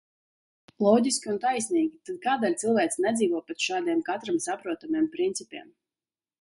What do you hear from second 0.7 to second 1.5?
Loģiski un